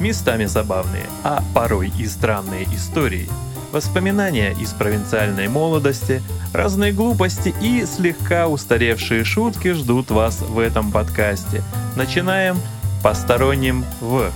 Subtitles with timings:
[0.00, 3.28] местами забавные, а порой и странные истории,
[3.72, 11.62] воспоминания из провинциальной молодости, разные глупости и слегка устаревшие шутки ждут вас в этом подкасте.
[11.96, 12.56] Начинаем
[13.02, 14.30] посторонним в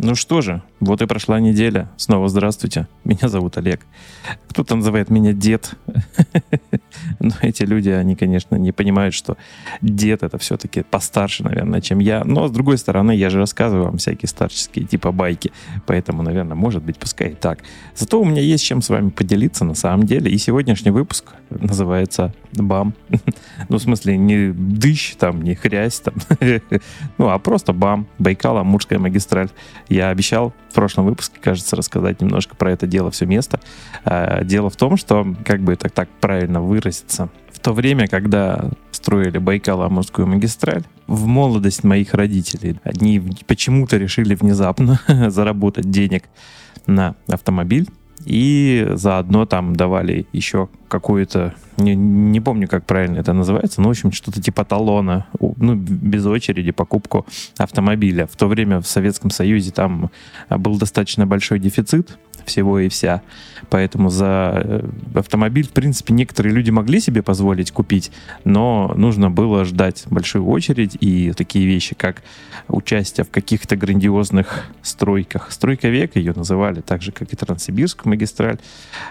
[0.00, 1.90] Ну что же, вот и прошла неделя.
[1.96, 2.86] Снова здравствуйте.
[3.02, 3.84] Меня зовут Олег.
[4.48, 5.74] Кто-то называет меня дед.
[7.20, 9.36] Но эти люди, они, конечно, не понимают, что
[9.82, 12.24] дед это все-таки постарше, наверное, чем я.
[12.24, 15.52] Но, с другой стороны, я же рассказываю вам всякие старческие типа байки.
[15.86, 17.60] Поэтому, наверное, может быть, пускай и так.
[17.94, 20.30] Зато у меня есть чем с вами поделиться на самом деле.
[20.30, 22.94] И сегодняшний выпуск называется «Бам».
[23.68, 26.14] Ну, в смысле, не дыщ там, не хрясь там.
[27.18, 28.06] Ну, а просто «Бам».
[28.18, 29.48] Байкал, Амурская магистраль.
[29.88, 33.60] Я обещал в прошлом выпуске, кажется, рассказать немножко про это дело, все место.
[34.04, 38.70] А, дело в том, что, как бы это так правильно выразиться, в то время, когда
[38.92, 42.76] строили Байкал-Амурскую магистраль, в молодость моих родителей.
[42.84, 46.24] Они почему-то решили внезапно заработать денег
[46.86, 47.88] на автомобиль,
[48.24, 53.90] и заодно там давали еще какую-то, не, не помню, как правильно это называется, но, в
[53.90, 57.26] общем, что-то типа талона, ну, без очереди покупку
[57.58, 58.26] автомобиля.
[58.26, 60.10] В то время в Советском Союзе там
[60.50, 63.22] был достаточно большой дефицит всего и вся.
[63.70, 68.10] Поэтому за э, автомобиль, в принципе, некоторые люди могли себе позволить купить,
[68.44, 72.22] но нужно было ждать большую очередь и такие вещи, как
[72.66, 75.52] участие в каких-то грандиозных стройках.
[75.52, 78.58] Стройка века ее называли, так же, как и Транссибирскую магистраль.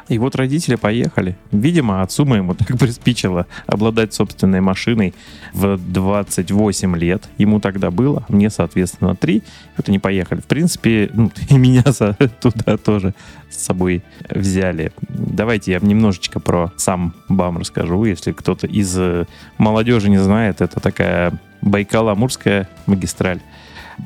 [0.09, 1.37] И вот родители поехали.
[1.51, 5.13] Видимо, отцу моему так приспичило обладать собственной машиной
[5.53, 7.23] в 28 лет.
[7.37, 9.43] Ему тогда было, мне, соответственно, 3.
[9.77, 10.41] Вот они поехали.
[10.41, 11.83] В принципе, ну, и меня
[12.41, 13.13] туда тоже
[13.49, 14.91] с собой взяли.
[15.09, 19.25] Давайте я немножечко про сам БАМ расскажу, если кто-то из э,
[19.57, 20.61] молодежи не знает.
[20.61, 23.39] Это такая Байкало-Амурская магистраль.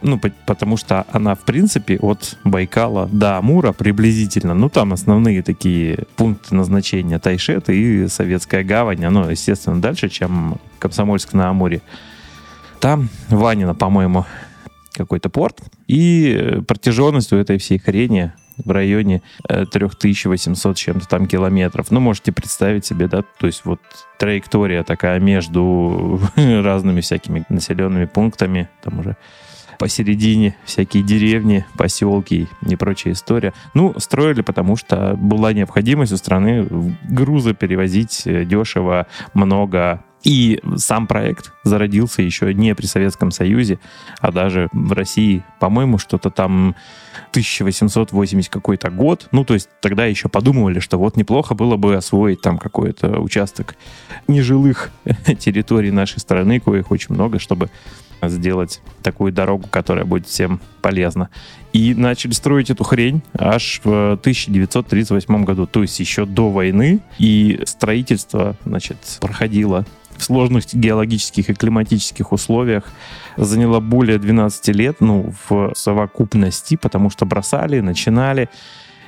[0.02, 6.06] Ну, потому что она, в принципе, от Байкала до Амура приблизительно, ну, там основные такие
[6.16, 11.82] пункты назначения Тайшет и Советская гавань, оно, естественно, дальше, чем Комсомольск на Амуре.
[12.80, 14.26] Там Ванина, по-моему,
[14.94, 18.32] какой-то порт, и э, протяженность у этой всей хрени
[18.64, 21.92] в районе 3800 э, чем-то там километров.
[21.92, 23.80] Ну, можете представить себе, да, то есть вот
[24.18, 29.18] траектория такая между разными всякими населенными пунктами, там уже
[29.82, 33.52] посередине всякие деревни, поселки и прочая история.
[33.74, 36.68] Ну, строили, потому что была необходимость у страны
[37.10, 43.80] грузы перевозить э, дешево, много, и сам проект зародился еще не при Советском Союзе,
[44.20, 45.44] а даже в России.
[45.60, 46.76] По-моему, что-то там
[47.32, 49.28] 1880 какой-то год.
[49.32, 53.76] Ну, то есть тогда еще подумывали, что вот неплохо было бы освоить там какой-то участок
[54.28, 54.92] нежилых
[55.40, 57.70] территорий нашей страны, коих очень много, чтобы
[58.24, 61.30] сделать такую дорогу, которая будет всем полезна.
[61.74, 67.00] И начали строить эту хрень аж в 1938 году, то есть еще до войны.
[67.18, 69.86] И строительство, значит, проходило
[70.18, 72.86] в сложных геологических и климатических условиях
[73.38, 78.50] заняла более 12 лет, ну, в совокупности, потому что бросали, начинали.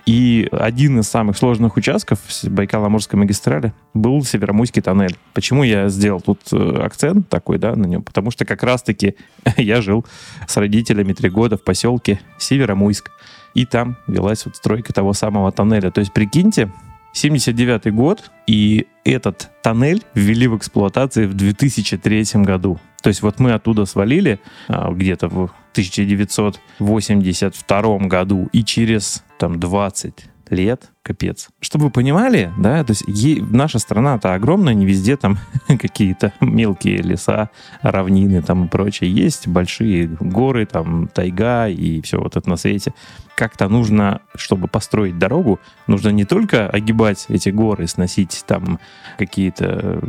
[0.05, 5.15] И один из самых сложных участков Байкало-Амурской магистрали был Северомуйский тоннель.
[5.33, 8.03] Почему я сделал тут э, акцент такой, да, на нем?
[8.03, 9.15] Потому что как раз-таки
[9.57, 10.05] я жил
[10.45, 13.11] с родителями три года в поселке Северомуйск.
[13.53, 15.89] И там велась вот стройка того самого тоннеля.
[15.89, 16.69] То есть, прикиньте,
[17.13, 22.79] 79 год, и этот тоннель ввели в эксплуатацию в 2003 году.
[23.01, 30.32] То есть вот мы оттуда свалили а, где-то в 1982 году, и через там 20
[30.49, 31.49] лет, капец.
[31.59, 35.37] Чтобы вы понимали, да, то есть е- наша страна-то огромная, не везде там
[35.67, 37.49] какие-то мелкие леса,
[37.81, 39.11] равнины там и прочее.
[39.11, 42.93] Есть большие горы, там тайга и все вот это на свете.
[43.35, 48.79] Как-то нужно, чтобы построить дорогу, нужно не только огибать эти горы, сносить там
[49.17, 50.01] какие-то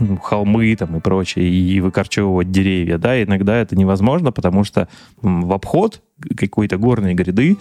[0.00, 4.88] ну, холмы там и прочее, и выкорчевывать деревья, да, иногда это невозможно, потому что
[5.20, 6.02] в обход
[6.36, 7.58] какой-то горной гряды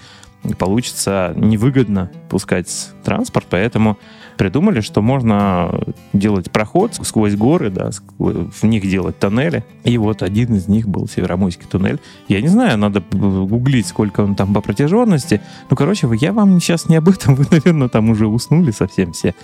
[0.58, 3.98] получится невыгодно пускать транспорт, поэтому
[4.38, 5.84] придумали, что можно
[6.14, 9.64] делать проход сквозь горы, да, в них делать тоннели.
[9.84, 12.00] И вот один из них был Северомойский туннель.
[12.28, 15.42] Я не знаю, надо гуглить, сколько он там по протяженности.
[15.70, 19.36] Ну, короче, я вам сейчас не об этом, вы, наверное, там уже уснули совсем все.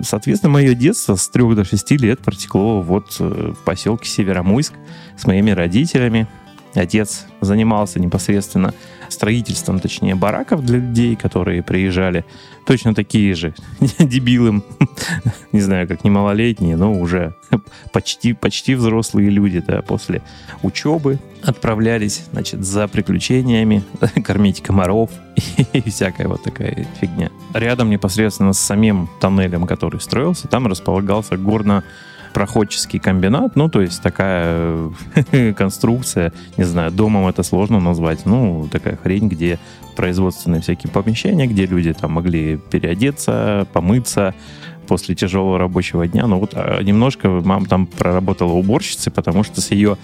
[0.00, 4.74] Соответственно, мое детство с 3 до 6 лет протекло вот э, в поселке Северомойск
[5.16, 6.26] с моими родителями.
[6.74, 8.74] Отец занимался непосредственно
[9.08, 12.24] строительством, точнее, бараков для людей, которые приезжали.
[12.66, 13.54] Точно такие же
[13.98, 14.62] дебилы,
[15.52, 17.34] не знаю, как не малолетние, но уже
[17.92, 20.22] почти, почти взрослые люди, да, после
[20.62, 23.84] учебы отправлялись, значит, за приключениями,
[24.24, 25.10] кормить комаров
[25.72, 27.30] и всякая вот такая фигня.
[27.52, 31.84] Рядом непосредственно с самим тоннелем, который строился, там располагался горно
[32.34, 34.90] проходческий комбинат, ну, то есть такая
[35.56, 39.58] конструкция, не знаю, домом это сложно назвать, ну, такая хрень, где
[39.96, 44.34] производственные всякие помещения, где люди там могли переодеться, помыться,
[44.86, 46.26] после тяжелого рабочего дня.
[46.26, 49.96] Но вот а, немножко мама там проработала уборщицей, потому что с ее,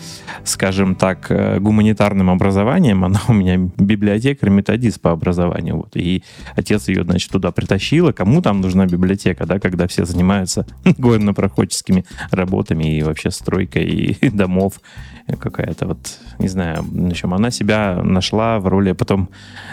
[0.44, 5.76] скажем так, э, гуманитарным образованием, она у меня библиотекарь, методист по образованию.
[5.76, 5.96] Вот.
[5.96, 6.22] И
[6.56, 8.08] отец ее, значит, туда притащил.
[8.08, 14.80] А кому там нужна библиотека, да, когда все занимаются горно-проходческими работами и вообще стройкой домов
[15.38, 15.98] какая-то вот,
[16.38, 19.28] не знаю, в общем, она себя нашла в роли потом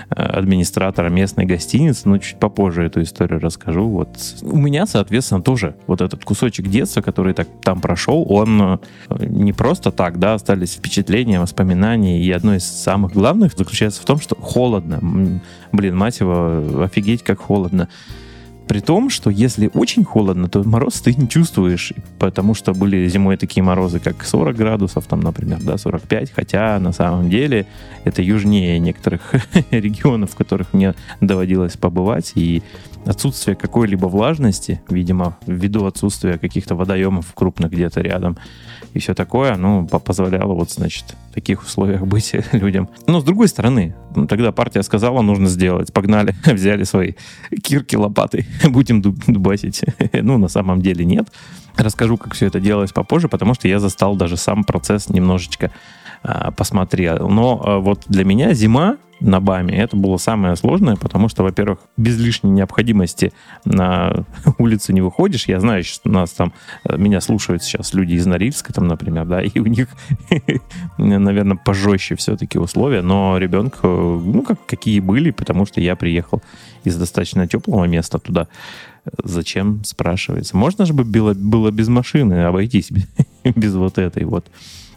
[0.09, 3.87] э, администратора местной гостиницы, но чуть попозже эту историю расскажу.
[3.87, 4.09] Вот
[4.41, 8.77] у меня, соответственно, тоже вот этот кусочек детства, который так там прошел, он э,
[9.25, 14.19] не просто так, да, остались впечатления, воспоминания, и одно из самых главных заключается в том,
[14.19, 15.39] что холодно.
[15.71, 17.87] Блин, мать его, офигеть, как холодно.
[18.67, 23.37] При том, что если очень холодно, то мороз ты не чувствуешь, потому что были зимой
[23.37, 27.65] такие морозы, как 40 градусов, там, например, да, 45, хотя на самом деле
[28.03, 29.35] это южнее некоторых
[29.71, 32.61] регионов, в которых мне доводилось побывать, и
[33.05, 38.37] отсутствие какой-либо влажности, видимо, ввиду отсутствия каких-то водоемов крупных где-то рядом,
[38.93, 42.89] и все такое, ну, позволяло вот, значит, в таких условиях быть людям.
[43.05, 43.95] Но с другой стороны,
[44.27, 45.93] тогда партия сказала, нужно сделать.
[45.93, 47.13] Погнали, взяли свои
[47.61, 49.83] кирки, лопаты, будем дубасить.
[50.13, 51.31] ну, на самом деле нет.
[51.75, 55.71] Расскажу, как все это делалось попозже, потому что я застал даже сам процесс немножечко
[56.23, 57.29] а, посмотрел.
[57.29, 59.77] Но а, вот для меня зима на БАМе.
[59.77, 63.33] Это было самое сложное, потому что, во-первых, без лишней необходимости
[63.65, 64.25] на
[64.57, 65.47] улицу не выходишь.
[65.47, 66.53] Я знаю, что нас там,
[66.83, 69.87] э, меня слушают сейчас люди из Норильска, там, например, да, и у них,
[70.97, 76.41] наверное, пожестче все-таки условия, но ребенка, ну, как, какие были, потому что я приехал
[76.83, 78.47] из достаточно теплого места туда.
[79.23, 80.57] Зачем, спрашивается.
[80.57, 82.91] Можно же было, было без машины обойтись,
[83.43, 84.47] без вот этой вот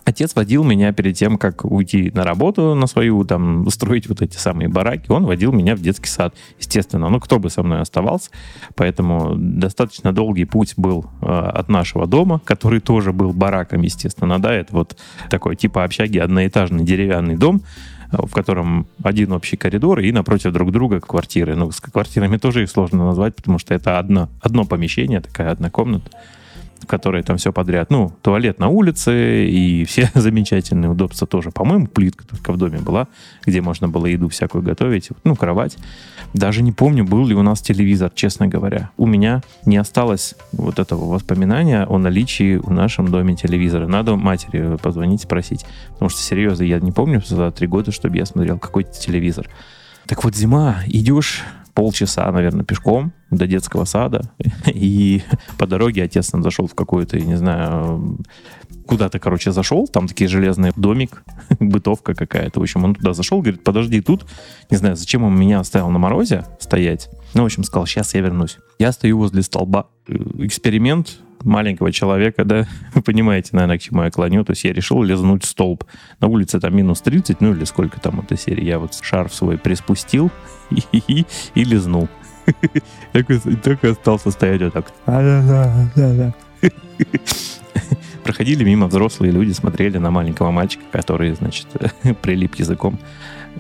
[0.05, 4.37] Отец водил меня перед тем, как уйти на работу на свою, там, устроить вот эти
[4.37, 7.09] самые бараки, он водил меня в детский сад, естественно.
[7.09, 8.31] Ну, кто бы со мной оставался,
[8.75, 14.53] поэтому достаточно долгий путь был э, от нашего дома, который тоже был бараком, естественно, да,
[14.53, 14.97] это вот
[15.29, 17.63] такой типа общаги, одноэтажный деревянный дом,
[18.11, 21.55] в котором один общий коридор и напротив друг друга квартиры.
[21.55, 25.71] Ну, с квартирами тоже их сложно назвать, потому что это одно, одно помещение, такая одна
[25.71, 26.11] комната
[26.81, 27.91] в которой там все подряд.
[27.91, 31.51] Ну, туалет на улице и все замечательные удобства тоже.
[31.51, 33.09] По-моему, плитка только в доме была,
[33.45, 35.11] где можно было еду всякую готовить.
[35.25, 35.77] Ну, кровать.
[36.33, 38.91] Даже не помню, был ли у нас телевизор, честно говоря.
[38.97, 43.87] У меня не осталось вот этого воспоминания о наличии в нашем доме телевизора.
[43.87, 45.67] Надо матери позвонить, спросить.
[45.93, 49.49] Потому что, серьезно, я не помню за три года, чтобы я смотрел какой-то телевизор.
[50.07, 51.43] Так вот, зима, идешь
[51.81, 54.31] полчаса, наверное, пешком до детского сада.
[54.67, 55.23] И
[55.57, 58.19] по дороге отец нам зашел в какую-то, я не знаю,
[58.87, 59.89] куда-то, короче, зашел.
[59.89, 61.23] Там такие железный домик,
[61.59, 62.61] бытовка какая-то.
[62.61, 64.27] В общем, он туда зашел, говорит, подожди тут.
[64.71, 67.09] Не знаю, зачем он меня оставил на морозе стоять.
[67.33, 68.59] Ну, в общем, сказал, сейчас я вернусь.
[68.79, 69.87] Я стою возле столба.
[70.07, 74.45] Эксперимент маленького человека, да, вы понимаете, наверное, к чему я клоню.
[74.45, 75.85] То есть я решил лизнуть столб.
[76.21, 78.65] На улице там минус 30, ну или сколько там этой серии.
[78.65, 80.31] Я вот шарф свой приспустил
[80.71, 82.09] и, и, и лизнул.
[83.13, 84.93] И только остался стоять вот так.
[88.25, 91.67] Проходили мимо взрослые люди, смотрели на маленького мальчика, который, значит,
[92.23, 92.99] прилип языком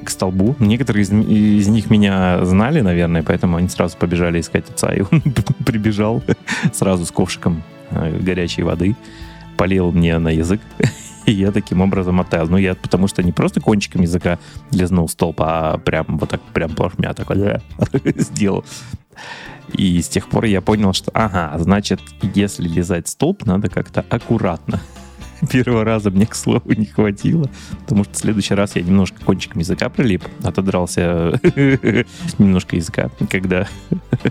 [0.04, 0.56] к столбу.
[0.58, 4.92] Некоторые из, из них меня знали, наверное, поэтому они сразу побежали искать отца.
[4.92, 5.22] И он
[5.66, 6.22] прибежал
[6.72, 8.96] сразу с ковшиком э, горячей воды,
[9.56, 10.60] полил мне на язык.
[11.26, 12.48] И я таким образом оттаял.
[12.48, 14.38] Ну, я потому что не просто кончиком языка
[14.70, 17.60] лизнул столб, а прям вот так, прям плашмя такой
[18.16, 18.64] сделал.
[19.72, 22.00] И с тех пор я понял, что, ага, значит,
[22.34, 24.80] если лизать столб, надо как-то аккуратно.
[25.50, 27.48] Первого раза мне, к слову, не хватило,
[27.82, 31.40] потому что в следующий раз я немножко кончиком языка прилип, отодрался
[32.38, 33.66] немножко языка, когда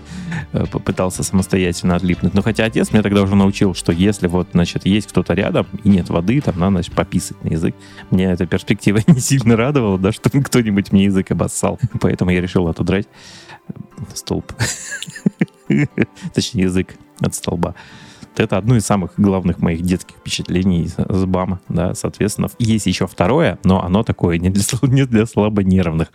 [0.72, 2.34] попытался самостоятельно отлипнуть.
[2.34, 5.88] Но хотя отец меня тогда уже научил, что если вот, значит, есть кто-то рядом и
[5.88, 7.74] нет воды, там надо, значит, пописать на язык.
[8.10, 11.78] Меня эта перспектива не сильно радовала, да, что кто-нибудь мне язык обоссал.
[12.00, 13.08] Поэтому я решил отудрать
[14.14, 14.52] столб.
[16.34, 17.74] Точнее, язык от столба
[18.40, 22.48] это одно из самых главных моих детских впечатлений с БАМа, да, соответственно.
[22.58, 26.12] Есть еще второе, но оно такое не для, не для слабонервных.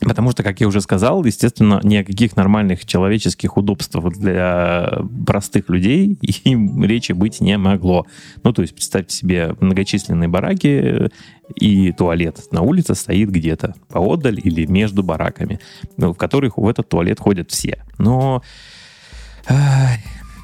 [0.00, 5.68] Потому что, как я уже сказал, естественно, ни о каких нормальных человеческих удобствах для простых
[5.68, 8.06] людей им речи быть не могло.
[8.44, 11.10] Ну, то есть, представьте себе многочисленные бараки,
[11.56, 15.60] и туалет на улице стоит где-то поодаль или между бараками,
[15.96, 17.82] в которых в этот туалет ходят все.
[17.96, 18.42] Но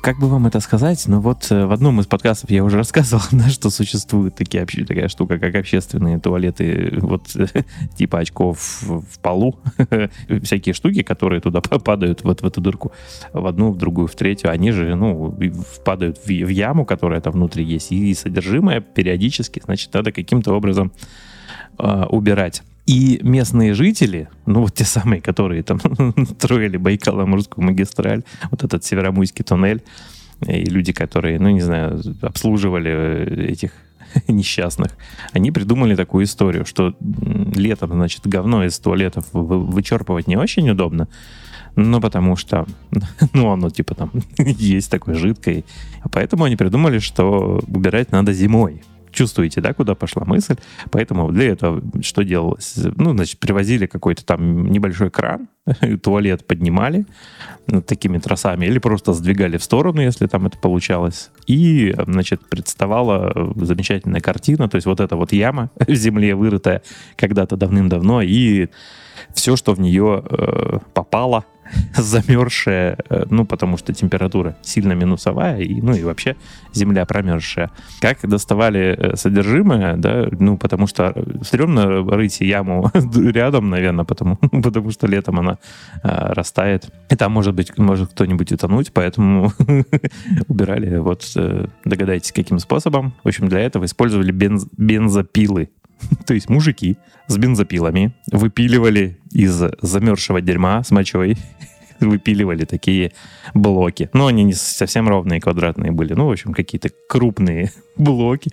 [0.05, 1.03] как бы вам это сказать?
[1.07, 5.09] Ну вот э, в одном из подкастов я уже рассказывал, да, что существует такие, такая
[5.09, 7.35] штука, как общественные туалеты, вот
[7.97, 9.59] типа очков в полу,
[10.43, 12.93] всякие штуки, которые туда падают вот в эту дырку,
[13.33, 15.35] в одну, в другую, в третью, они же, ну,
[15.87, 20.93] падают в, в яму, которая там внутри есть, и содержимое периодически, значит, надо каким-то образом
[21.79, 22.63] э, убирать.
[22.87, 25.81] И местные жители, ну вот те самые, которые там
[26.39, 29.83] строили Байкало-Амурскую магистраль, вот этот Северомуйский туннель,
[30.47, 33.73] и люди, которые, ну не знаю, обслуживали э, этих
[34.29, 34.93] несчастных,
[35.33, 41.09] они придумали такую историю, что летом, значит, говно из туалетов вычерпывать не очень удобно,
[41.77, 42.67] ну, потому что,
[43.33, 45.65] ну, оно типа там есть такое жидкое.
[46.03, 48.83] А поэтому они придумали, что убирать надо зимой
[49.15, 50.57] чувствуете, да, куда пошла мысль.
[50.91, 52.75] Поэтому для этого что делалось?
[52.97, 55.49] Ну, значит, привозили какой-то там небольшой кран,
[56.03, 57.07] туалет поднимали
[57.87, 61.31] такими тросами или просто сдвигали в сторону, если там это получалось.
[61.47, 66.83] И, значит, представала замечательная картина, то есть вот эта вот яма в земле вырытая
[67.17, 68.69] когда-то давным-давно, и
[69.33, 71.45] все, что в нее э, попало,
[71.97, 76.37] замерзшая, э, ну, потому что температура сильно минусовая, и, ну, и вообще
[76.73, 77.71] земля промерзшая.
[78.01, 84.91] Как доставали э, содержимое, да, ну, потому что стрёмно рыть яму рядом, наверное, потому, потому
[84.91, 85.59] что летом она
[86.03, 86.91] а, растает.
[87.11, 89.53] И там, может быть, может кто-нибудь утонуть, поэтому
[90.49, 91.25] убирали, вот,
[91.85, 93.15] догадайтесь, каким способом.
[93.23, 95.71] В общем, для этого использовали бенз, бензопилы.
[96.27, 96.97] То есть мужики
[97.27, 101.37] с бензопилами выпиливали из замерзшего дерьма с мочой
[102.01, 103.13] выпиливали такие
[103.55, 104.11] блоки.
[104.13, 106.15] Но они не совсем ровные, квадратные были.
[106.15, 108.53] Ну, в общем, какие-то крупные блоки.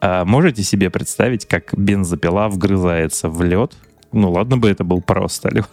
[0.00, 3.74] А можете себе представить, как бензопила вгрызается в лед?
[4.12, 5.68] Ну, ладно бы это был просто лед.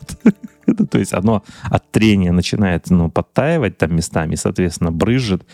[0.89, 5.45] То есть оно от трения начинает ну, подтаивать там местами, соответственно, брызжет.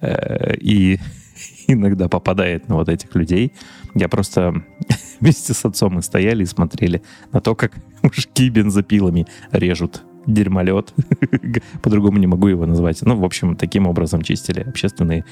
[0.00, 1.00] Э, и
[1.66, 3.52] иногда попадает на вот этих людей.
[3.94, 4.54] Я просто
[5.20, 7.72] вместе с отцом мы стояли и смотрели на то, как
[8.02, 10.92] мужики бензопилами режут дерьмолет.
[11.82, 13.02] По-другому не могу его назвать.
[13.02, 15.24] Ну, в общем, таким образом чистили общественные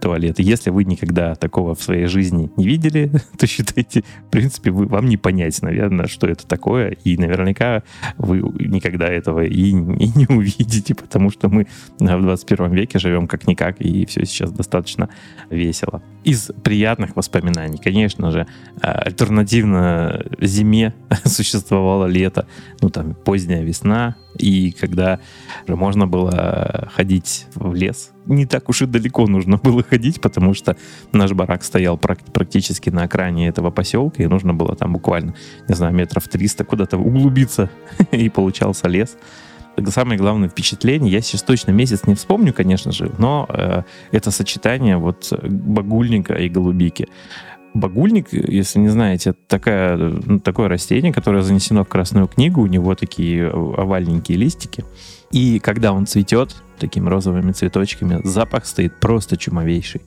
[0.00, 0.42] туалеты.
[0.42, 5.06] Если вы никогда такого в своей жизни не видели, то считайте, в принципе, вы, вам
[5.06, 6.96] не понять, наверное, что это такое.
[7.04, 7.82] И наверняка
[8.18, 11.66] вы никогда этого и, и не увидите, потому что мы
[11.98, 15.08] в 21 веке живем как-никак, и все сейчас достаточно
[15.50, 16.02] весело.
[16.24, 18.46] Из приятных воспоминаний, конечно же,
[18.82, 22.46] а, альтернативно зиме существовало лето,
[22.80, 25.20] ну, там, поздняя весна, и когда
[25.66, 30.54] уже можно было ходить в лес, не так уж и далеко нужно было ходить, потому
[30.54, 30.76] что
[31.12, 35.34] наш барак стоял практически на окраине этого поселка, и нужно было там буквально,
[35.68, 37.70] не знаю, метров 300 куда-то углубиться,
[38.12, 39.16] и получался лес.
[39.88, 43.82] Самое главное впечатление, я сейчас точно месяц не вспомню, конечно же, но э,
[44.12, 47.08] это сочетание вот багульника и голубики.
[47.74, 52.62] Багульник, если не знаете, это такая, ну, такое растение, которое занесено в Красную книгу.
[52.62, 54.84] У него такие овальненькие листики.
[55.30, 60.02] И когда он цветет такими розовыми цветочками, запах стоит просто чумовейший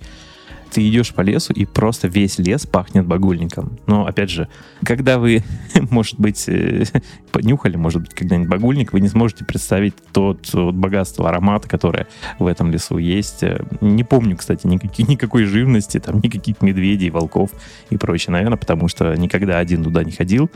[0.73, 3.77] ты идешь по лесу, и просто весь лес пахнет багульником.
[3.85, 4.47] Но, опять же,
[4.83, 5.43] когда вы,
[5.89, 6.83] может быть, э,
[7.31, 12.07] понюхали, может быть, когда-нибудь багульник, вы не сможете представить тот вот богатство аромата, которое
[12.39, 13.43] в этом лесу есть.
[13.43, 17.51] Э, не помню, кстати, никакой, никакой живности, там, никаких медведей, волков
[17.89, 20.49] и прочее, наверное, потому что никогда один туда не ходил.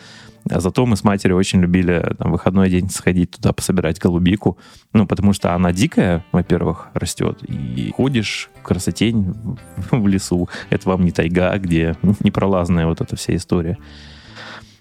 [0.49, 4.57] А зато мы с матерью очень любили там, выходной день сходить туда пособирать голубику.
[4.93, 7.43] Ну, потому что она дикая, во-первых, растет.
[7.43, 9.35] И ходишь в красотень
[9.91, 10.49] в лесу.
[10.69, 13.77] Это вам не тайга, где непролазная вот эта вся история.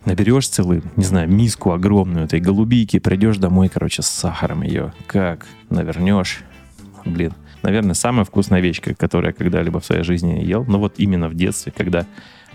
[0.05, 4.93] Наберешь целую, не знаю, миску огромную этой голубики, придешь домой, короче, с сахаром ее.
[5.09, 6.45] Как навернешь.
[7.05, 7.33] Блин,
[7.63, 10.65] наверное, самая вкусная вещь, которую я когда-либо в своей жизни ел.
[10.65, 12.07] Но вот именно в детстве, когда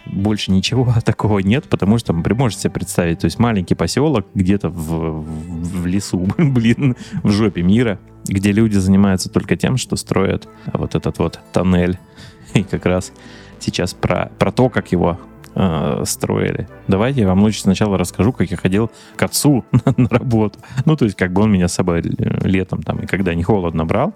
[0.05, 4.69] больше ничего такого нет, потому что вы можете себе представить, то есть маленький поселок где-то
[4.69, 10.47] в, в, в лесу, блин, в жопе мира, где люди занимаются только тем, что строят
[10.73, 11.97] вот этот вот тоннель.
[12.53, 13.11] И как раз
[13.59, 15.19] сейчас про, про то, как его
[15.55, 16.67] э, строили.
[16.87, 20.59] Давайте я вам лучше сначала расскажу, как я ходил к отцу на, на работу.
[20.85, 23.85] Ну, то есть, как бы он меня с собой летом там, и когда не холодно
[23.85, 24.13] брал,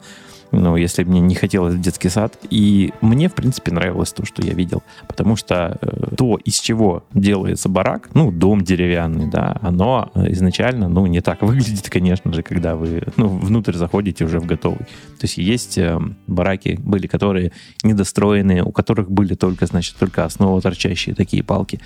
[0.56, 2.38] ну, если мне не хотелось в детский сад.
[2.50, 4.84] И мне, в принципе, нравилось то, что я видел.
[5.08, 11.06] Потому что э, то, из чего делается барак, ну, дом деревянный, да, оно изначально, ну,
[11.06, 14.80] не так выглядит, конечно же, когда вы, ну, внутрь заходите уже в готовый.
[14.80, 17.52] То есть есть э, бараки были, которые
[17.84, 21.80] недостроенные, у которых были только, значит, только основа торчащие такие палки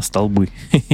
[0.00, 0.48] столбы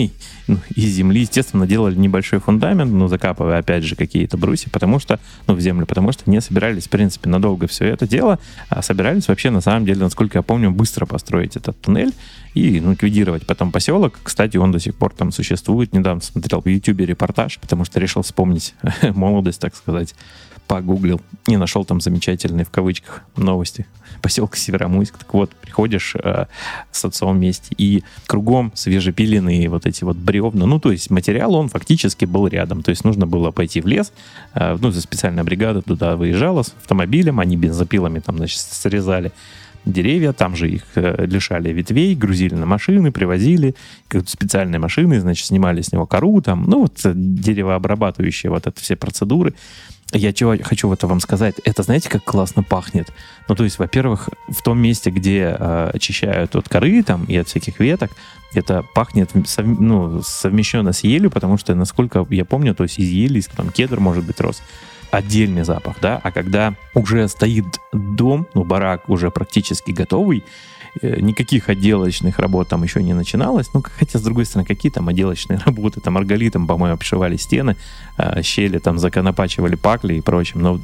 [0.47, 1.21] ну, из земли.
[1.21, 5.87] Естественно, делали небольшой фундамент, ну, закапывая, опять же, какие-то брусья, потому что, ну, в землю,
[5.87, 8.39] потому что не собирались, в принципе, надолго все это дело,
[8.69, 12.13] а собирались вообще, на самом деле, насколько я помню, быстро построить этот туннель
[12.55, 14.19] и ну, ликвидировать потом поселок.
[14.23, 15.93] Кстати, он до сих пор там существует.
[15.93, 20.15] Недавно смотрел в Ютубе репортаж, потому что решил вспомнить молодость, так сказать
[20.71, 23.87] погуглил и нашел там замечательные, в кавычках, новости
[24.23, 25.19] поселка Северомуйск.
[25.19, 26.45] Так вот, приходишь э,
[26.93, 30.67] с отцом вместе, и кругом свежепиленные вот эти вот бревна.
[30.67, 32.85] Ну, то есть материал, он фактически был рядом.
[32.85, 34.13] То есть нужно было пойти в лес,
[34.55, 39.33] э, ну, специальная бригада туда выезжала с автомобилем, они бензопилами там, значит, срезали
[39.85, 43.75] деревья, там же их э, лишали ветвей, грузили на машины, привозили,
[44.27, 48.97] специальные машины, значит, снимали с него кору, там, ну, вот э, деревообрабатывающие вот это все
[48.97, 49.55] процедуры.
[50.13, 53.13] Я чего хочу вот вам сказать, это знаете, как классно пахнет?
[53.49, 57.47] Ну, то есть, во-первых, в том месте, где э, очищают от коры там и от
[57.49, 58.11] всяких веток,
[58.53, 63.09] это пахнет сов, ну, совмещенно с елью, потому что, насколько я помню, то есть из
[63.09, 64.63] ели, там кедр, может быть, рос,
[65.13, 70.45] отдельный запах, да, а когда уже стоит дом, ну, барак уже практически готовый,
[71.03, 73.71] никаких отделочных работ там еще не начиналось.
[73.75, 76.01] Ну, хотя, с другой стороны, какие там отделочные работы?
[76.01, 77.77] Там арголитом, по-моему, обшивали стены,
[78.17, 80.61] а, щели там законопачивали пакли и прочим.
[80.61, 80.81] Но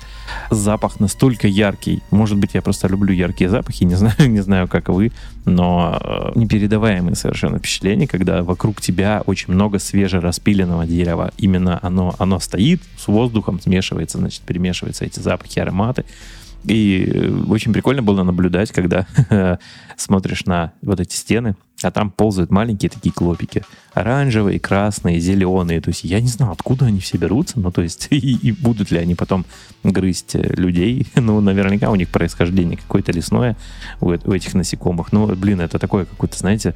[0.51, 2.03] запах настолько яркий.
[2.11, 5.13] Может быть, я просто люблю яркие запахи, не знаю, не знаю, как вы,
[5.45, 11.33] но э, непередаваемые совершенно впечатления, когда вокруг тебя очень много свежераспиленного дерева.
[11.39, 16.05] Именно оно, оно стоит с воздухом, смешивается, значит, перемешиваются эти запахи, ароматы.
[16.67, 19.07] И э, очень прикольно было наблюдать, когда
[19.97, 23.63] смотришь на вот эти стены, а там ползают маленькие такие клопики.
[23.93, 25.81] Оранжевые, красные, зеленые.
[25.81, 28.91] То есть я не знаю, откуда они все берутся, но то есть и, и будут
[28.91, 29.45] ли они потом
[29.85, 31.07] грызть э, людей.
[31.27, 33.57] Ну, наверняка у них происхождение какое-то лесное
[34.01, 35.13] у, у этих насекомых.
[35.13, 36.75] Ну, блин, это такое какое-то, знаете,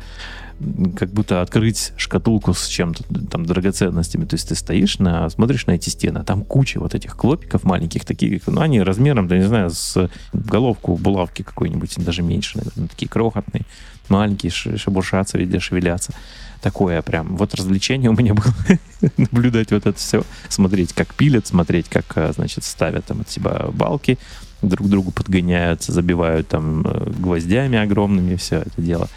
[0.96, 4.26] как будто открыть шкатулку с чем-то, там, драгоценностями.
[4.26, 7.64] То есть ты стоишь, на, смотришь на эти стены, а там куча вот этих клопиков
[7.64, 12.88] маленьких, таких, ну, они размером, да не знаю, с головку булавки какой-нибудь, даже меньше, наверное,
[12.88, 13.64] такие крохотные,
[14.08, 16.12] маленькие, шебуршатся, везде шевелятся.
[16.60, 18.54] Такое прям, вот развлечение у меня было
[19.16, 23.68] наблюдать вот это все, смотреть, как пилят, смотреть, как, э, значит, ставят там от себя
[23.72, 24.18] балки,
[24.60, 29.08] друг другу подгоняются, забивают там э, гвоздями огромными, все это дело.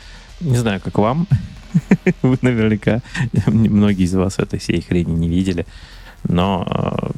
[0.41, 1.27] Не знаю, как вам.
[2.21, 3.01] Вы наверняка,
[3.47, 5.65] многие из вас этой всей хрени не видели.
[6.27, 7.09] Но э,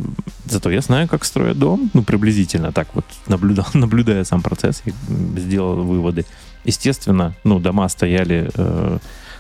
[0.46, 1.92] зато я знаю, как строят дом.
[1.94, 4.94] Ну, приблизительно так вот, наблюдал, наблюдая сам процесс, я
[5.38, 6.26] сделал выводы.
[6.64, 8.98] Естественно, ну, дома стояли, э,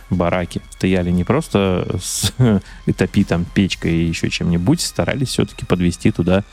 [0.09, 2.33] бараки стояли не просто с
[2.97, 6.43] топи там печкой и еще чем-нибудь, старались все-таки подвести туда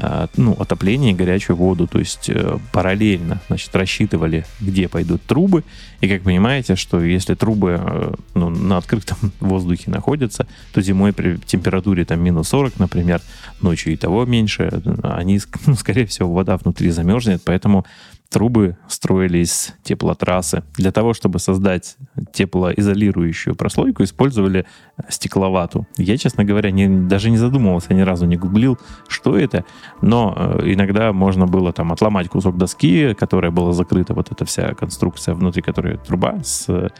[0.00, 1.88] а, ну, отопление и горячую воду.
[1.88, 5.64] То есть э, параллельно значит, рассчитывали, где пойдут трубы.
[6.00, 11.36] И как понимаете, что если трубы э, ну, на открытом воздухе находятся, то зимой при
[11.38, 13.20] температуре там минус 40, например,
[13.60, 14.70] ночью и того меньше,
[15.02, 17.84] они, ну, скорее всего, вода внутри замерзнет, поэтому
[18.30, 20.62] трубы строились теплотрассы.
[20.76, 21.96] Для того, чтобы создать
[22.32, 24.66] теплоизолирующую прослойку, использовали
[25.08, 25.86] стекловату.
[25.96, 29.64] Я, честно говоря, не, даже не задумывался, ни разу не гуглил, что это,
[30.02, 34.74] но э, иногда можно было там отломать кусок доски, которая была закрыта, вот эта вся
[34.74, 36.90] конструкция, внутри которой труба с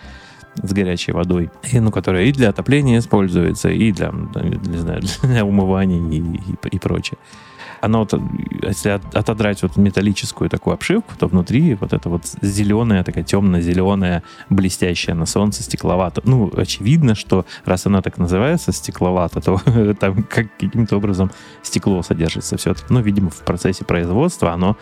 [0.61, 5.45] с горячей водой, и, ну, которая и для отопления используется, и для, не знаю, для
[5.45, 7.17] умывания и, и, и прочее
[7.81, 8.15] оно вот,
[8.63, 15.15] если отодрать вот металлическую такую обшивку, то внутри вот это вот зеленая, такая темно-зеленая, блестящая
[15.15, 16.23] на солнце стекловато.
[16.25, 19.61] Ну, очевидно, что раз она так называется стекловато, то
[20.01, 21.31] там как, каким-то образом
[21.63, 22.87] стекло содержится все-таки.
[22.91, 24.77] Ну, видимо, в процессе производства оно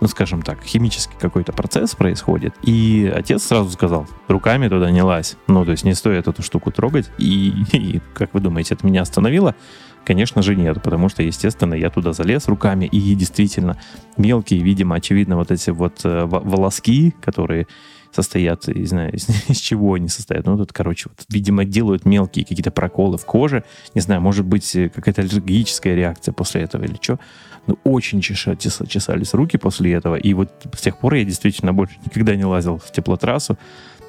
[0.00, 2.54] ну, скажем так, химический какой-то процесс происходит.
[2.62, 5.36] И отец сразу сказал, руками туда не лазь.
[5.46, 7.10] Ну, то есть не стоит эту штуку трогать.
[7.18, 9.54] И, и как вы думаете, это меня остановило?
[10.08, 13.76] Конечно же нет, потому что, естественно, я туда залез руками, и действительно
[14.16, 17.66] мелкие, видимо, очевидно, вот эти вот э, волоски, которые
[18.12, 20.46] состоят, не знаю, из, из чего они состоят.
[20.46, 23.64] Ну, тут, короче, вот, видимо, делают мелкие какие-то проколы в коже.
[23.94, 27.18] Не знаю, может быть, э, какая-то аллергическая реакция после этого или что.
[27.66, 30.16] Ну, очень чеша, чесались руки после этого.
[30.16, 33.58] И вот с тех пор я действительно больше никогда не лазил в теплотрассу.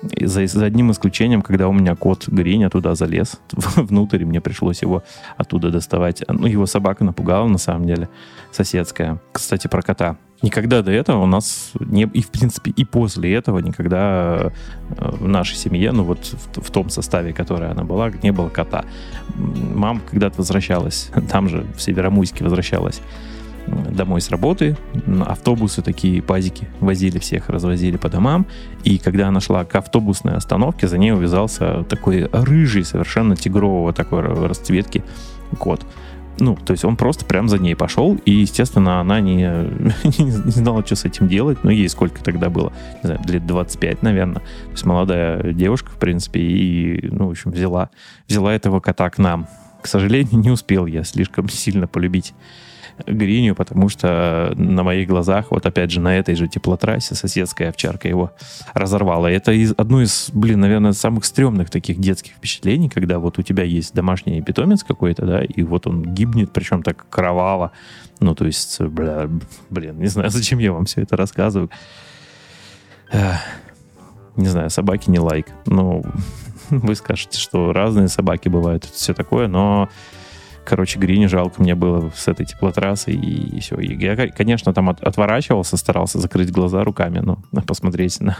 [0.01, 4.81] За, за одним исключением, когда у меня кот Гриня туда залез внутрь, и мне пришлось
[4.81, 5.03] его
[5.35, 6.23] оттуда доставать.
[6.27, 8.07] Ну, его собака напугала, на самом деле,
[8.51, 9.19] соседская.
[9.33, 10.17] Кстати, про кота.
[10.41, 12.03] Никогда до этого у нас не...
[12.03, 14.51] И, в принципе, и после этого никогда
[14.89, 16.19] э, в нашей семье, ну вот
[16.55, 18.85] в, в том составе, который она была, не было кота.
[19.35, 23.01] Мама когда-то возвращалась, там же, в Северомуйске возвращалась
[23.67, 24.77] домой с работы,
[25.25, 28.45] автобусы такие, пазики, возили всех, развозили по домам,
[28.83, 34.21] и когда она шла к автобусной остановке, за ней увязался такой рыжий, совершенно тигрового такой
[34.21, 35.03] расцветки
[35.57, 35.85] кот.
[36.39, 39.43] Ну, то есть он просто прям за ней пошел, и, естественно, она не,
[40.17, 41.59] не, знала, что с этим делать.
[41.63, 42.71] Ну, ей сколько тогда было?
[43.03, 44.41] Не знаю, лет 25, наверное.
[44.41, 47.89] То есть молодая девушка, в принципе, и, ну, в общем, взяла,
[48.27, 49.47] взяла этого кота к нам.
[49.81, 52.33] К сожалению, не успел я слишком сильно полюбить
[53.05, 58.07] Гриню, потому что на моих глазах, вот опять же на этой же теплотрассе соседская овчарка
[58.07, 58.31] его
[58.73, 59.27] разорвала.
[59.27, 63.63] Это из, одно из, блин, наверное, самых стрёмных таких детских впечатлений, когда вот у тебя
[63.63, 67.71] есть домашний питомец какой-то, да, и вот он гибнет, причем так кроваво.
[68.19, 69.29] Ну, то есть, бля,
[69.69, 71.69] блин, не знаю, зачем я вам все это рассказываю.
[74.35, 75.47] Не знаю, собаки не лайк.
[75.65, 76.03] Ну,
[76.69, 79.89] вы скажете, что разные собаки бывают, все такое, но
[80.69, 83.75] короче, Грине жалко мне было с этой теплотрассы и, и все.
[83.77, 88.37] И я, конечно, там от, отворачивался, старался закрыть глаза руками, ну, посмотреть на,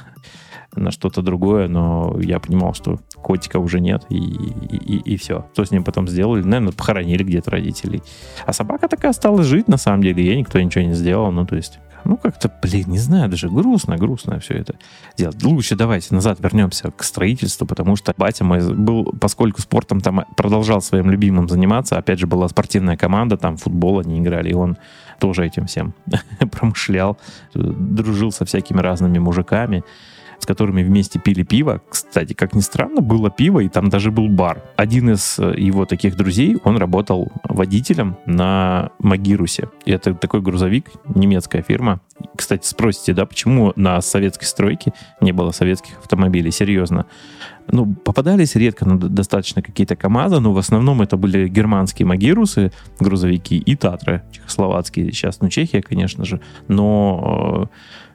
[0.76, 5.48] на что-то другое, но я понимал, что котика уже нет, и, и, и все.
[5.54, 6.44] Что с ним потом сделали?
[6.44, 8.04] Наверное, похоронили где-то родителей.
[8.46, 11.56] А собака такая осталась жить, на самом деле, ей никто ничего не сделал, ну, то
[11.56, 14.76] есть ну, как-то, блин, не знаю, даже грустно, грустно все это
[15.18, 15.42] делать.
[15.44, 20.82] Лучше давайте назад вернемся к строительству, потому что батя мой был, поскольку спортом там продолжал
[20.82, 24.78] своим любимым заниматься, опять же, была спортивная команда, там футбол они играли, и он
[25.20, 25.94] тоже этим всем
[26.52, 27.18] промышлял,
[27.54, 29.84] дружил со всякими разными мужиками
[30.40, 31.82] с которыми вместе пили пиво.
[31.90, 34.64] Кстати, как ни странно, было пиво, и там даже был бар.
[34.76, 39.70] Один из э, его таких друзей, он работал водителем на Магирусе.
[39.86, 42.02] Это такой грузовик, немецкая фирма.
[42.36, 46.52] Кстати, спросите, да, почему на советской стройке не было советских автомобилей?
[46.52, 47.06] Серьезно
[47.72, 53.58] ну, попадались редко но достаточно какие-то КАМАЗы, но в основном это были германские Магирусы, грузовики
[53.58, 55.12] и Татры, чехословацкие.
[55.12, 57.70] Сейчас, ну, Чехия, конечно же, но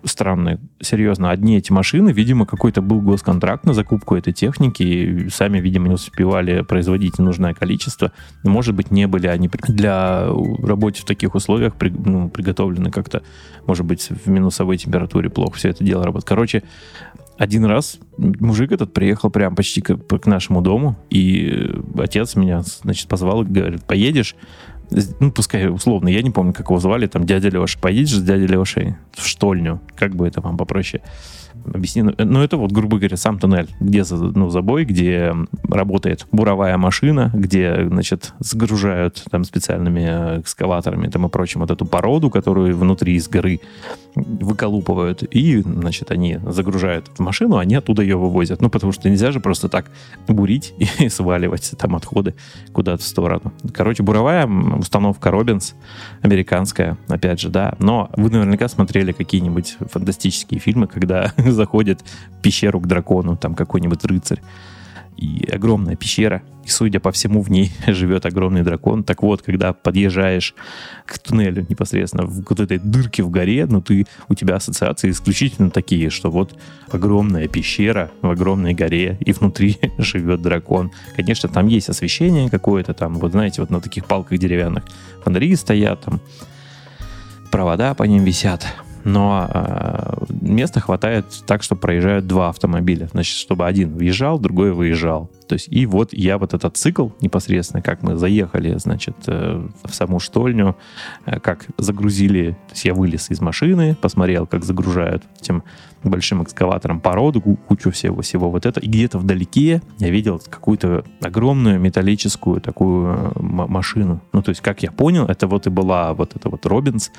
[0.05, 5.59] странно, серьезно, одни эти машины, видимо, какой-то был госконтракт на закупку этой техники, и сами,
[5.59, 8.12] видимо, не успевали производить нужное количество.
[8.43, 10.27] Может быть, не были они для
[10.62, 13.23] работы в таких условиях при, ну, приготовлены как-то,
[13.67, 16.29] может быть, в минусовой температуре плохо все это дело работает.
[16.29, 16.62] Короче,
[17.37, 23.09] один раз мужик этот приехал прям почти к, к нашему дому, и отец меня, значит,
[23.09, 24.37] позвал и говорит, поедешь,
[25.20, 28.46] ну, пускай условно, я не помню, как его звали, там, дядя Леша, поедешь с дядей
[28.46, 31.02] Лешей в штольню, как бы это вам попроще
[31.72, 32.03] объясни.
[32.03, 35.35] Ну, ну, это вот, грубо говоря, сам туннель, где ну, забой, где
[35.68, 42.31] работает буровая машина, где, значит, загружают там специальными экскаваторами там и прочим вот эту породу,
[42.31, 43.61] которую внутри из горы
[44.14, 48.61] выколупывают, и, значит, они загружают в машину, они оттуда ее вывозят.
[48.61, 49.90] Ну, потому что нельзя же просто так
[50.29, 52.35] бурить и сваливать там отходы
[52.72, 53.53] куда-то в сторону.
[53.72, 55.74] Короче, буровая установка Робинс,
[56.22, 57.74] американская, опять же, да.
[57.79, 62.03] Но вы наверняка смотрели какие-нибудь фантастические фильмы, когда заходит
[62.38, 64.40] в пещеру к дракону, там какой-нибудь рыцарь.
[65.17, 69.05] И огромная пещера, и, судя по всему, в ней живет огромный дракон.
[69.05, 70.55] Так вот, когда подъезжаешь
[71.07, 75.71] к туннелю непосредственно в вот этой дырке в горе, ну, ты, у тебя ассоциации исключительно
[75.71, 76.59] такие, что вот
[76.90, 80.90] огромная пещера в огромной горе, и внутри живет дракон.
[81.17, 84.85] Конечно, там есть освещение какое-то, там, вот знаете, вот на таких палках деревянных
[85.23, 86.21] фонари стоят, там
[87.51, 88.67] провода по ним висят
[89.05, 93.09] но э, места хватает так, что проезжают два автомобиля.
[93.12, 95.31] Значит, чтобы один въезжал, другой выезжал.
[95.47, 99.95] То есть, и вот я вот этот цикл непосредственно, как мы заехали, значит, э, в
[99.95, 100.77] саму штольню,
[101.27, 105.62] э, как загрузили, то есть я вылез из машины, посмотрел, как загружают этим
[106.11, 111.81] большим экскаватором породу, кучу всего, всего вот это, и где-то вдалеке я видел какую-то огромную
[111.81, 114.21] металлическую такую машину.
[114.33, 117.11] Ну, то есть, как я понял, это вот и была вот эта вот Робинс,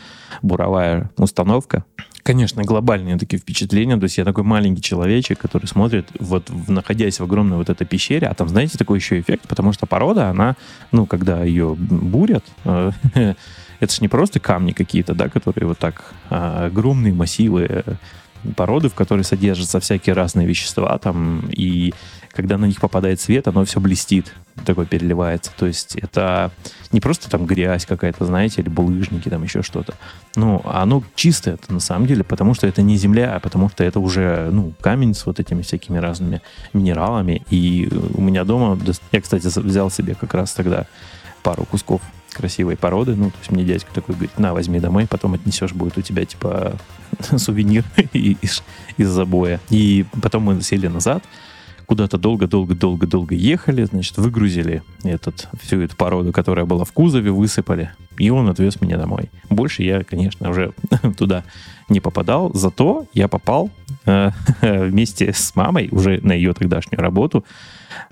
[0.42, 1.84] буровая установка,
[2.26, 3.98] Конечно, глобальные такие впечатления.
[3.98, 8.26] То есть я такой маленький человечек, который смотрит, вот находясь в огромной вот этой пещере,
[8.26, 10.56] а там, знаете, такой еще эффект, потому что порода, она,
[10.92, 12.92] ну, когда ее бурят, э,
[13.80, 17.94] это же не просто камни какие-то, да, которые вот так а, огромные массивы э,
[18.56, 21.94] породы, в которой содержатся всякие разные вещества, там, и
[22.36, 24.34] когда на них попадает свет, оно все блестит,
[24.66, 25.52] такой переливается.
[25.58, 26.52] То есть это
[26.92, 29.94] не просто там грязь какая-то, знаете, или булыжники, там еще что-то.
[30.36, 34.02] Ну, оно чистое на самом деле, потому что это не земля, а потому что это
[34.02, 36.42] уже, ну, камень с вот этими всякими разными
[36.74, 37.46] минералами.
[37.50, 38.78] И у меня дома,
[39.14, 40.88] я, кстати, взял себе как раз тогда
[41.42, 42.02] пару кусков
[42.36, 43.16] красивой породы.
[43.16, 46.26] Ну, то есть мне дядька такой говорит, на, возьми домой, потом отнесешь, будет у тебя,
[46.26, 46.78] типа,
[47.38, 48.64] сувенир из,
[48.98, 49.60] из забоя.
[49.70, 51.24] И потом мы сели назад,
[51.86, 58.30] куда-то долго-долго-долго-долго ехали, значит, выгрузили этот, всю эту породу, которая была в кузове, высыпали, и
[58.30, 59.30] он отвез меня домой.
[59.50, 60.74] Больше я, конечно, уже
[61.18, 61.44] туда
[61.90, 63.70] не попадал, зато я попал
[64.06, 67.46] э, вместе с мамой уже на ее тогдашнюю работу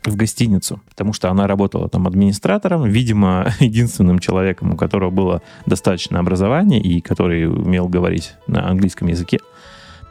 [0.04, 6.20] в гостиницу, потому что она работала там администратором, видимо, единственным человеком, у которого было достаточно
[6.20, 9.40] образования и который умел говорить на английском языке.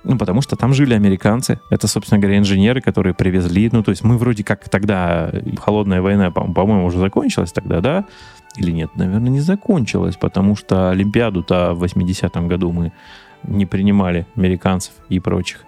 [0.04, 1.60] Ну, потому что там жили американцы.
[1.70, 3.68] Это, собственно говоря, инженеры, которые привезли.
[3.72, 5.32] Ну, то есть мы вроде как тогда...
[5.58, 8.04] Холодная война, по-моему, уже закончилась тогда, да?
[8.56, 8.90] Или нет?
[8.96, 12.92] Наверное, не закончилась, потому что Олимпиаду-то в 80-м году мы
[13.44, 15.64] не принимали американцев и прочих.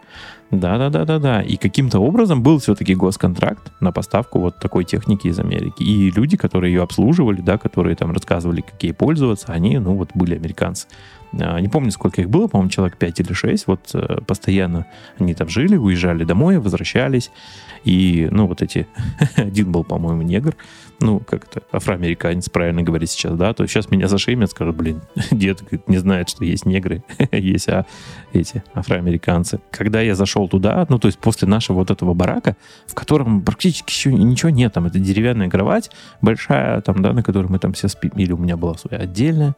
[0.50, 1.42] Да-да-да-да-да.
[1.42, 5.82] И каким-то образом был все-таки госконтракт на поставку вот такой техники из Америки.
[5.82, 10.34] И люди, которые ее обслуживали, да, которые там рассказывали, какие пользоваться, они, ну, вот были
[10.34, 10.86] американцы.
[11.40, 13.66] А, не помню, сколько их было, по-моему, человек 5 или 6.
[13.66, 14.86] Вот э, постоянно
[15.18, 17.30] они там жили, уезжали домой, возвращались.
[17.84, 18.86] И, ну, вот эти...
[19.36, 20.54] Один был, по-моему, негр.
[21.04, 23.52] Ну, как это, афроамериканец, правильно говорить сейчас, да?
[23.52, 27.84] То сейчас меня зашеймят, скажут, блин, дед не знает, что есть негры, есть а,
[28.32, 29.60] эти афроамериканцы.
[29.70, 33.92] Когда я зашел туда, ну, то есть после нашего вот этого барака, в котором практически
[33.92, 35.90] еще ничего нет, там это деревянная кровать
[36.22, 39.56] большая, там, да, на которой мы там все спим, или у меня была своя отдельная,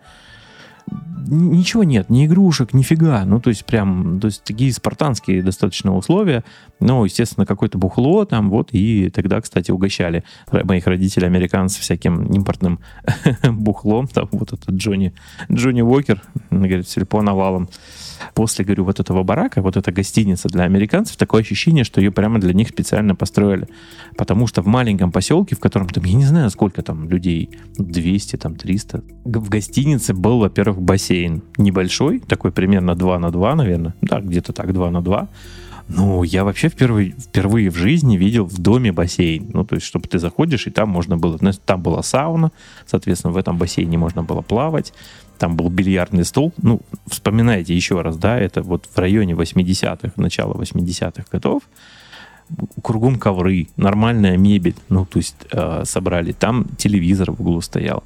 [1.28, 3.24] ничего нет, ни игрушек, нифига.
[3.24, 6.44] Ну, то есть прям, то есть такие спартанские достаточно условия.
[6.78, 12.80] Ну, естественно, какое-то бухло там, вот, и тогда, кстати, угощали моих родителей, американцев, всяким импортным
[13.42, 14.08] бухлом.
[14.08, 15.14] Там вот этот Джонни,
[15.50, 17.68] Джонни Уокер, говорит, сельпо навалом
[18.34, 22.38] после, говорю, вот этого барака, вот эта гостиница для американцев, такое ощущение, что ее прямо
[22.38, 23.68] для них специально построили.
[24.16, 28.36] Потому что в маленьком поселке, в котором там, я не знаю, сколько там людей, 200,
[28.36, 34.20] там 300, в гостинице был, во-первых, бассейн небольшой, такой примерно 2 на 2, наверное, да,
[34.20, 35.28] где-то так, 2 на 2,
[35.88, 39.50] ну, я вообще впервые, впервые в жизни видел в доме бассейн.
[39.52, 41.38] Ну, то есть, чтобы ты заходишь, и там можно было...
[41.64, 42.50] Там была сауна,
[42.86, 44.92] соответственно, в этом бассейне можно было плавать
[45.38, 46.52] там был бильярдный стол.
[46.62, 51.62] Ну, вспоминайте еще раз, да, это вот в районе 80-х, начала 80-х годов.
[52.82, 56.32] Кругом ковры, нормальная мебель, ну, то есть э, собрали.
[56.32, 58.04] Там телевизор в углу стоял.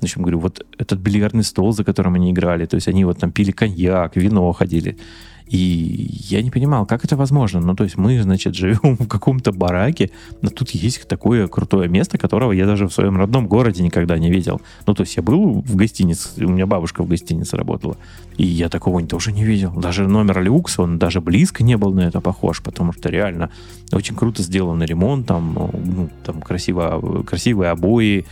[0.00, 3.18] В общем, говорю, вот этот бильярдный стол, за которым они играли, то есть они вот
[3.18, 4.98] там пили коньяк, вино ходили.
[5.46, 7.60] И я не понимал, как это возможно.
[7.60, 12.18] Ну, то есть мы, значит, живем в каком-то бараке, но тут есть такое крутое место,
[12.18, 14.60] которого я даже в своем родном городе никогда не видел.
[14.86, 17.96] Ну, то есть я был в гостинице, у меня бабушка в гостинице работала,
[18.36, 19.72] и я такого тоже не видел.
[19.72, 23.50] Даже номер люкс, он даже близко не был на это похож, потому что реально
[23.92, 28.24] очень круто сделан ремонт, там, ну, там красиво, красивые обои,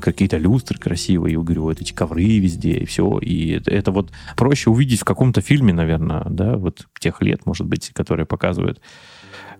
[0.00, 3.18] какие-то люстры красивые, я говорю, вот эти ковры везде, и все.
[3.18, 7.66] И это, это вот проще увидеть в каком-то фильме, наверное, да, вот тех лет, может
[7.66, 8.80] быть, которые показывают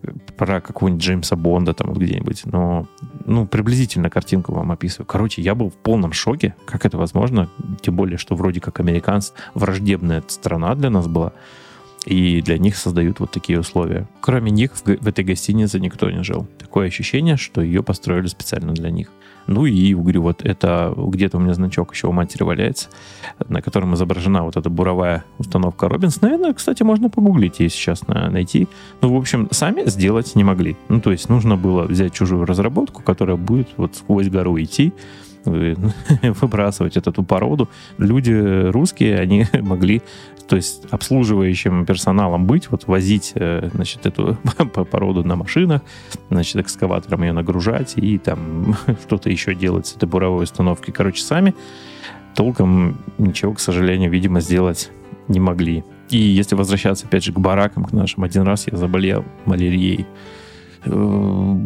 [0.02, 2.86] э, про какого-нибудь Джеймса Бонда там вот где-нибудь, но,
[3.26, 5.06] ну, приблизительно картинку вам описываю.
[5.06, 7.48] Короче, я был в полном шоке, как это возможно,
[7.82, 11.32] тем более, что вроде как американцы, враждебная страна для нас была,
[12.04, 14.06] и для них создают вот такие условия.
[14.20, 16.46] Кроме них в, в этой гостинице никто не жил.
[16.58, 19.10] Такое ощущение, что ее построили специально для них.
[19.46, 22.88] Ну и, говорю, вот это где-то у меня значок еще у матери валяется,
[23.46, 26.22] на котором изображена вот эта буровая установка Робинс.
[26.22, 28.68] Наверное, кстати, можно погуглить и сейчас на, найти.
[29.02, 30.76] Ну, в общем, сами сделать не могли.
[30.88, 34.94] Ну, то есть нужно было взять чужую разработку, которая будет вот сквозь гору идти,
[36.22, 37.68] выбрасывать эту породу.
[37.98, 38.32] Люди
[38.70, 40.02] русские, они могли,
[40.48, 44.36] то есть обслуживающим персоналом быть, вот возить, э, значит, эту
[44.90, 45.82] породу на машинах,
[46.30, 48.76] значит, экскаватором ее нагружать и там
[49.06, 50.90] что-то еще делать с этой буровой установки.
[50.90, 51.54] Короче, сами
[52.34, 54.90] толком ничего, к сожалению, видимо, сделать
[55.28, 55.84] не могли.
[56.10, 60.06] И если возвращаться, опять же, к баракам, к нашим, один раз я заболел малярией
[60.84, 61.56] э,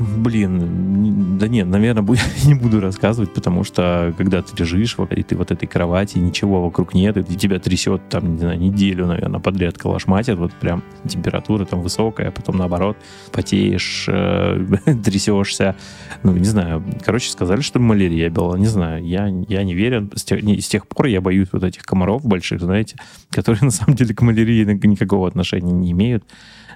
[0.00, 2.02] Блин, да нет, наверное,
[2.46, 6.94] не буду рассказывать, потому что когда ты лежишь, и ты вот этой кровати, ничего вокруг
[6.94, 11.82] нет, и тебя трясет там, не знаю, неделю, наверное, подряд калашматит, вот прям температура там
[11.82, 12.96] высокая, а потом наоборот
[13.30, 14.64] потеешь, э,
[15.04, 15.76] трясешься,
[16.22, 16.82] ну, не знаю.
[17.04, 20.10] Короче, сказали, что малярия была, не знаю, я, я не верю.
[20.14, 22.96] С тех, не, с тех пор я боюсь вот этих комаров больших, знаете,
[23.30, 26.24] которые на самом деле к малярии никакого отношения не имеют.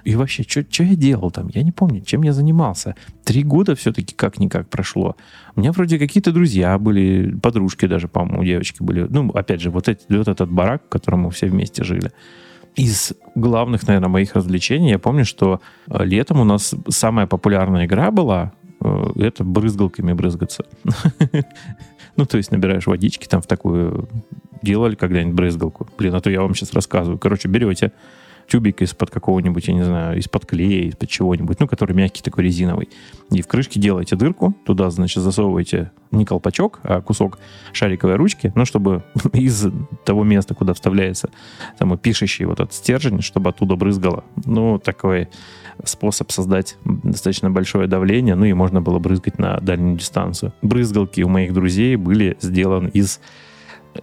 [0.05, 1.49] И вообще, что я делал там?
[1.53, 2.95] Я не помню, чем я занимался.
[3.23, 5.17] Три года все-таки как-никак прошло.
[5.55, 9.07] У меня вроде какие-то друзья были, подружки даже, по-моему, девочки были.
[9.09, 12.11] Ну, опять же, вот, эти, вот этот барак, в котором мы все вместе жили.
[12.75, 18.11] Из главных, наверное, моих развлечений я помню, что э, летом у нас самая популярная игра
[18.11, 20.65] была э, это брызгалками брызгаться.
[22.17, 24.07] Ну, то есть набираешь водички там в такую...
[24.61, 25.85] Делали когда-нибудь брызгалку?
[25.97, 27.19] Блин, а то я вам сейчас рассказываю.
[27.19, 27.91] Короче, берете
[28.47, 32.89] тюбик из-под какого-нибудь, я не знаю, из-под клея, из-под чего-нибудь, ну, который мягкий такой резиновый.
[33.31, 37.39] И в крышке делаете дырку, туда, значит, засовываете не колпачок, а кусок
[37.73, 39.03] шариковой ручки, ну, чтобы
[39.33, 39.67] из
[40.05, 41.29] того места, куда вставляется
[41.77, 44.23] там пишущий вот этот стержень, чтобы оттуда брызгало.
[44.45, 45.29] Ну, такой
[45.83, 50.53] способ создать достаточно большое давление, ну, и можно было брызгать на дальнюю дистанцию.
[50.61, 53.19] Брызгалки у моих друзей были сделаны из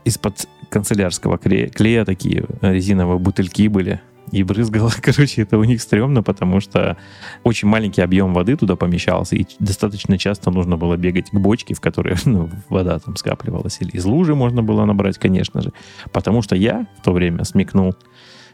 [0.04, 4.90] из-под канцелярского клея, клея такие резиновые бутыльки были, и брызгало.
[5.02, 6.96] Короче, это у них стрёмно, потому что
[7.42, 11.80] очень маленький объем воды туда помещался, и достаточно часто нужно было бегать к бочке, в
[11.80, 13.78] которой ну, вода там скапливалась.
[13.80, 15.72] Или из лужи можно было набрать, конечно же.
[16.12, 17.94] Потому что я в то время смекнул.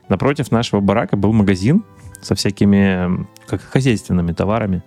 [0.08, 1.84] Напротив нашего барака был магазин
[2.22, 4.82] со всякими как хозяйственными товарами.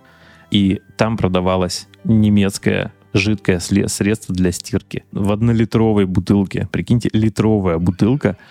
[0.50, 6.68] И там продавалось немецкое жидкое средство для стирки в однолитровой бутылке.
[6.72, 8.36] Прикиньте, литровая бутылка–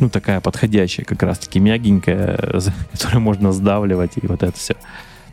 [0.00, 2.60] ну, такая подходящая, как раз-таки мягенькая,
[2.92, 4.74] которую можно сдавливать, и вот это все.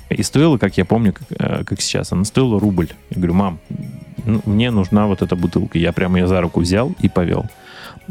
[0.09, 2.89] И стоила, как я помню, как, э, как сейчас, она стоила рубль.
[3.09, 3.59] Я говорю, мам,
[4.25, 5.77] ну, мне нужна вот эта бутылка.
[5.77, 7.45] Я прямо ее за руку взял и повел.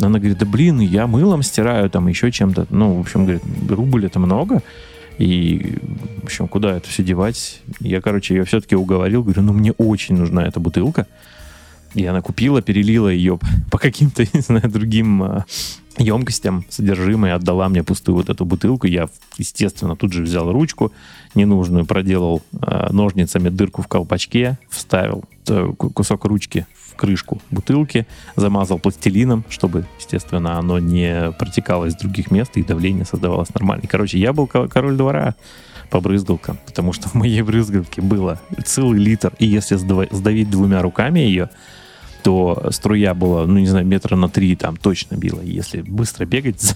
[0.01, 2.67] Она говорит, да блин, я мылом стираю, там еще чем-то.
[2.71, 4.63] Ну, в общем, говорит, рубль это много.
[5.19, 5.79] И,
[6.21, 7.63] в общем, куда это все девать?
[7.81, 9.23] Я, короче, ее все-таки уговорил.
[9.23, 11.07] Говорю, ну, мне очень нужна эта бутылка.
[11.95, 13.39] И она купила, перелила ее
[13.71, 15.47] по каким-то, не знаю, другим а,
[15.99, 18.87] емкостям содержимое, отдала мне пустую вот эту бутылку.
[18.87, 20.93] Я, естественно, тут же взял ручку
[21.35, 28.07] ненужную, проделал э, ножницами дырку в колпачке, вставил э, кусок ручки в крышку бутылки,
[28.37, 33.85] замазал пластилином, чтобы, естественно, оно не протекало из других мест и давление создавалось нормально.
[33.89, 35.35] Короче, я был король двора
[35.91, 41.21] по брызгалкам, потому что в моей брызгалке было целый литр, и если сдавить двумя руками
[41.21, 41.51] ее,
[42.27, 45.41] то струя была, ну, не знаю, метра на три там точно била.
[45.43, 46.75] Если быстро бегать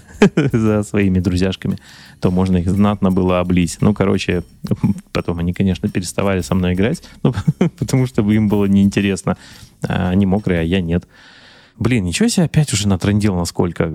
[0.53, 1.77] за, своими друзьяшками,
[2.21, 3.77] то можно их знатно было облить.
[3.81, 4.43] Ну, короче,
[5.11, 7.33] потом они, конечно, переставали со мной играть, ну,
[7.77, 9.35] потому что им было неинтересно.
[9.85, 11.05] А они мокрые, а я нет.
[11.77, 13.91] Блин, ничего себе, опять уже натрендил насколько.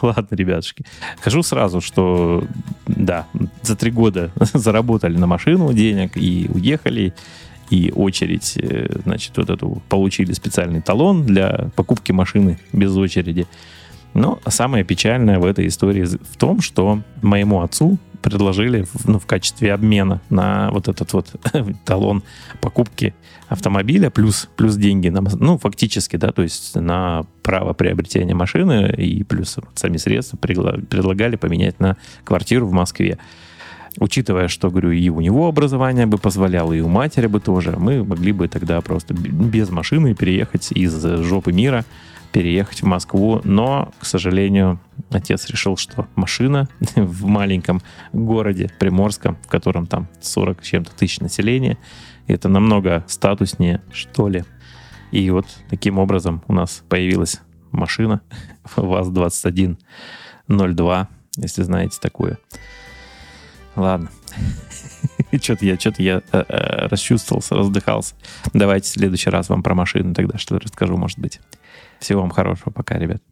[0.00, 0.86] Ладно, ребятушки.
[1.20, 2.46] Скажу сразу, что
[2.86, 3.26] да,
[3.60, 7.12] за три года заработали на машину денег и уехали
[7.72, 13.46] и очередь, э, значит, вот эту получили специальный талон для покупки машины без очереди.
[14.12, 19.72] Но самое печальное в этой истории в том, что моему отцу предложили ну, в качестве
[19.72, 21.34] обмена на вот этот вот
[21.86, 22.22] талон
[22.60, 23.14] покупки
[23.48, 29.24] автомобиля плюс, плюс деньги, на, ну, фактически, да, то есть на право приобретения машины и
[29.24, 33.16] плюс сами средства предлагали поменять на квартиру в Москве
[33.98, 38.04] учитывая, что, говорю, и у него образование бы позволяло, и у матери бы тоже, мы
[38.04, 41.84] могли бы тогда просто без машины переехать из жопы мира,
[42.32, 47.80] переехать в Москву, но, к сожалению, отец решил, что машина в маленьком
[48.12, 51.78] городе Приморском, в котором там 40 чем-то тысяч населения,
[52.26, 54.44] это намного статуснее, что ли.
[55.10, 58.22] И вот таким образом у нас появилась машина
[58.76, 62.38] ВАЗ-2102, если знаете такую.
[63.76, 64.10] Ладно.
[65.40, 68.14] Что-то я, что-то я э, э, расчувствовался, раздыхался.
[68.52, 71.40] Давайте в следующий раз вам про машину тогда что-то расскажу, может быть.
[72.00, 72.70] Всего вам хорошего.
[72.70, 73.22] Пока, ребят.